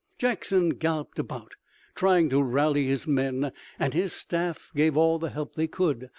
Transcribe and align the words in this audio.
Jackson 0.17 0.69
galloped 0.69 1.19
about, 1.19 1.53
trying 1.93 2.27
to 2.29 2.41
rally 2.41 2.87
his 2.87 3.05
men, 3.05 3.51
and 3.77 3.93
his 3.93 4.11
staff 4.11 4.71
gave 4.75 4.97
all 4.97 5.19
the 5.19 5.29
help 5.29 5.53
they 5.53 5.67
could. 5.67 6.09